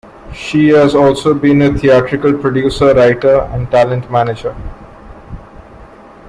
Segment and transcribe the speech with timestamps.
[0.33, 4.55] She has also been a theatrical producer, writer and talent manager.